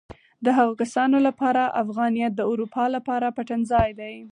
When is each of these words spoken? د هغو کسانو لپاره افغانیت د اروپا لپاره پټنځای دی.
د 0.45 0.47
هغو 0.57 0.73
کسانو 0.81 1.17
لپاره 1.27 1.63
افغانیت 1.83 2.31
د 2.35 2.41
اروپا 2.51 2.85
لپاره 2.95 3.27
پټنځای 3.37 3.89
دی. 3.99 4.15